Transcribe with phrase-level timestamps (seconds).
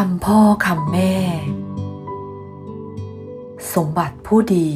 [0.00, 1.14] คำพ่อคำแม่
[3.74, 4.70] สมบัติผู้ดี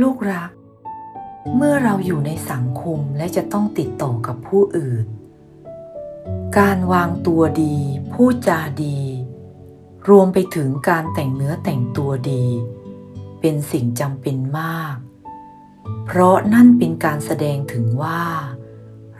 [0.00, 0.50] ลูกรัก
[1.56, 5.06] เมื่อเราอยู่ในสังคมและจะต้องติดต่อกับผู้อื่น
[6.58, 7.76] การวางตัวดี
[8.12, 8.98] พูดจาดี
[10.08, 12.44] รวมไปถึงการแต่งเนื้อแต่งตัวดี
[13.40, 14.96] เป็นสิ่งจำเป็นมาก
[16.04, 18.22] เพราะนั่นเป็นการแสดงถึงว่า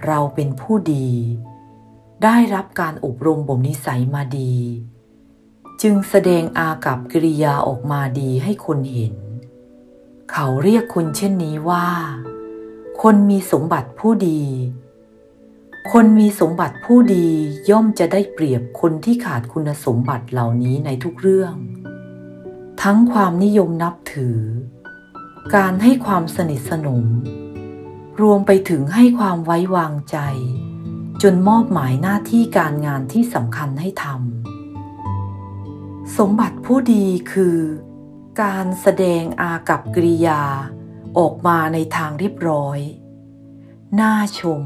[0.06, 1.10] เราเป็นผู้ดี
[2.22, 4.54] ได้รับการอบรมบ่มนิสัยมาดี
[5.82, 9.14] จึงแสดงอากับกิริยาออกมาดีให้คนเห็น
[10.32, 11.86] เขาเรียกคนเช่นนี้ว่า
[13.02, 14.42] คนมีสมบัติผู้ดี
[15.92, 17.26] คนมีสมบัติผู้ดี
[17.70, 21.54] ย่อมจะได้เปรียบคนที่ขาดคุณสมบัติเหล่านี้ในทุกเรื่อง
[22.82, 24.38] ทั้งความนิยมนับถือ
[25.56, 27.06] การให้ความสนิทสนม
[28.20, 30.18] รวมไปถึงให้ความไว้วางใจ
[31.26, 37.58] จนมอบหมายหน้าที่การงานที่สำคัญให้ทำสมบัติผู้ดีคือ
[38.42, 40.42] การแสดงอากับกริยา
[41.18, 42.78] ออกมาในทางเรียบร้อย
[44.00, 44.62] น่าชม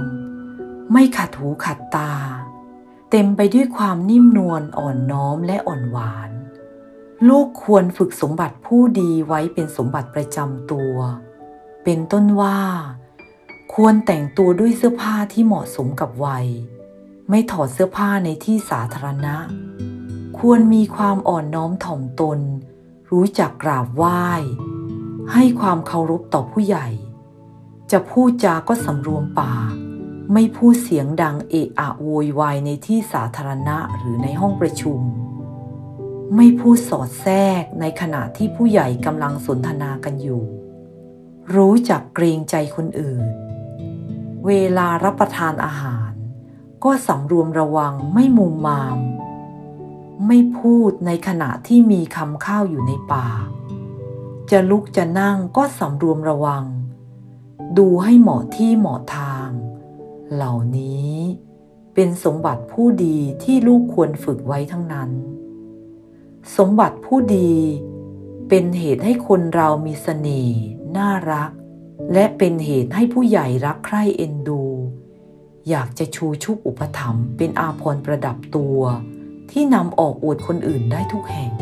[0.92, 2.12] ไม่ขัดหูขัดตา
[3.10, 6.30] เต็มไปด้วยความนิ่มนวลอ่อนน้อมและอ่อนหวาน
[7.28, 10.94] ลูกควรฝึกสมบัติผู้ดีไว้เป็นสมบัติประจำตัว
[11.84, 12.58] เป็นต้นว่า
[13.74, 16.46] ควรแต่งตัวด้วยเสื้อผ้าที่เหมาะสมกับวัย
[17.28, 19.36] ไม่ถอดเสื้อผ้าในที่สาธารณะ
[20.38, 22.38] ควรมีความอ่อนน้อมถ่อมตน
[23.10, 24.24] รู้จักกราบไหว้
[25.32, 26.86] ให้ความเคารพต่อผู้ใหญ่
[27.90, 29.72] จะพูดจาก็สำรวมปาก
[30.32, 35.00] ไม่พูดเสียงดังเอะอะโวยวายในที่สาธารณะหรือในห้องประชุม
[36.36, 40.42] ไม่พูดสอดแทรกในขณะที่ผู้ใหญ่กำลังสนทนากันอยู่
[41.54, 43.22] รู้จักเกรงใจคนอื่น
[44.46, 46.10] เวลารับประทานอาหาร
[46.84, 48.98] ก็สำรวมระวังไม่มุมมาม
[50.26, 53.46] ไม่พูดในขณะที่มีคำข้าวอยู่ในปาก
[54.50, 56.64] จะลุกจะนั่งก็สำรวมระวัง
[57.78, 59.48] ดูให้เหมาะที่เหมาะทาง
[60.34, 61.12] เหล่านี้
[61.94, 65.10] เป็นสมบัติผู้ดีที่ลูกควรฝึกไว้ทั้งนั้น
[66.56, 67.52] สมบัติผู้ดี
[68.48, 70.60] เป็นเหตุให้คนเรามีเสน่ห์
[70.96, 71.50] น่ารัก
[72.12, 74.62] และเป็นเหตุให้ผู้ใหญ่รักใคร่เอ็นดู
[75.68, 78.78] อยากจะชูชุบอุปถัมภ์เป็นอาภรณ์ประดับตัว
[79.50, 81.52] ที่นำออกอวดคนอื่นได้ทุกแห่ง